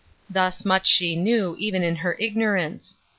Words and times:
Thus 0.31 0.65
much 0.65 0.87
she 0.87 1.15
knew, 1.15 1.55
even 1.59 1.83
in 1.83 1.97
her 1.97 2.17
ignorance. 2.19 2.97